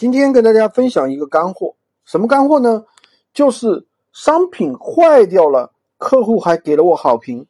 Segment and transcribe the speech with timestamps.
[0.00, 1.74] 今天跟大家分享一个干货，
[2.06, 2.86] 什么干货呢？
[3.34, 7.46] 就是商品坏掉了，客户还给了我好评，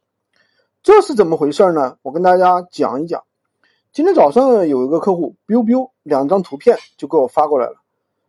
[0.83, 1.99] 这是怎么回事呢？
[2.03, 3.23] 我跟大家讲一讲。
[3.93, 7.77] 今天早上有一个客户，biu biu 两张图片就给我发过来了，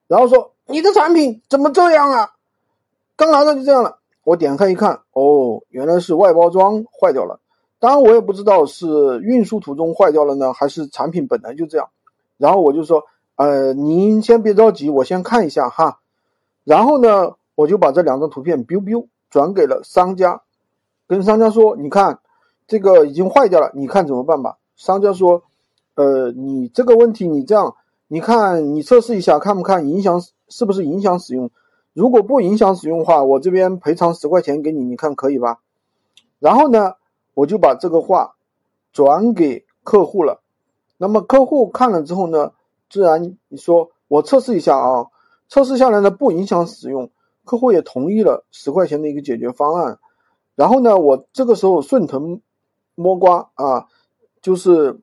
[0.06, 2.30] 然后说你的产品怎么这样啊？
[3.16, 3.98] 刚拿到就这样了。
[4.24, 7.40] 我点开一看，哦，原来是外包装坏掉了。
[7.80, 11.90] 当然我也不知道是运输途中坏掉了呢，还是产品本来就这样。
[12.38, 13.04] 然后我就说，
[13.42, 16.00] 呃，您先别着急，我先看一下哈。
[16.64, 20.44] 然后呢，我就把这两张图片 biu biu 转给了商家，
[21.08, 22.20] 跟商家说，你看
[22.68, 24.60] 这个已经坏掉了，你看怎么办吧？
[24.76, 25.42] 商家说，
[25.96, 27.76] 呃，你这个问题你这样，
[28.08, 31.50] 你看你测试一下，看不看影响是不是影响使用？
[31.94, 35.58] 如果不影响使用的话，我这边赔偿十块钱给你，你看可以吧？
[36.38, 36.94] 然后呢？
[37.34, 38.36] 我就把这个话
[38.94, 40.42] 转给客户了，
[40.98, 42.52] 那么客户看了之后呢，
[42.92, 45.08] 自然你说我测试一下啊，
[45.48, 47.10] 测试下来呢不影响使用，
[47.46, 49.98] 客户也同意了十块钱的一个解决方案。
[50.56, 52.42] 然后呢，我这个时候顺藤
[52.96, 53.88] 摸瓜啊，
[54.42, 55.00] 就是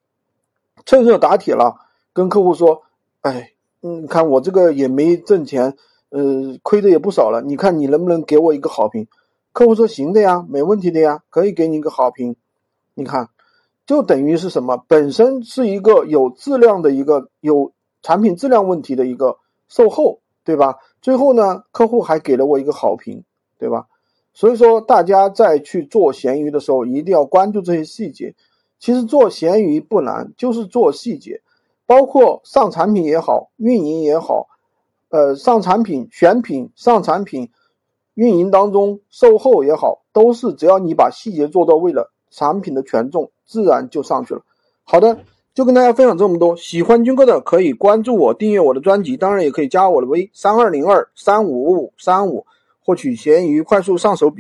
[0.85, 1.77] 趁热打铁了，
[2.13, 2.83] 跟客户说，
[3.23, 5.77] 哎，你看我这个也没挣钱，
[6.11, 9.09] 呃，亏的也不少了，你看你能不能给我一个好评？
[9.53, 12.37] 客户说行的呀，没问题的呀，可以给你一个好评。
[12.95, 13.31] 你看，
[13.87, 14.77] 就等于是什么？
[14.87, 20.79] 本身是一个有质量的一个有产品质量问题的一个售后，对吧？
[21.01, 23.25] 最后呢，客户还给了我一个好评，
[23.59, 23.87] 对吧？
[24.35, 28.35] 所以说，大家在去做闲鱼的时候，一定要关注这些细节。
[28.79, 31.43] 其实做闲鱼不难，就是做细节，
[31.87, 34.47] 包括上产品也好，运营也好，
[35.09, 37.51] 呃，上产品、选品、上产品。
[38.15, 44.43] 运营当中，售后也好，都是只要你把细节做到位了，产品的权重自然就上去了。
[44.83, 45.21] 好的，
[45.59, 46.57] 就跟大家分享这么多。
[46.57, 52.47] 喜欢军哥的可以关注我，订阅我的专辑，当然也可以加我的微三二零二三五五三五，
[52.79, 54.37] 获取闲鱼快速上手笔。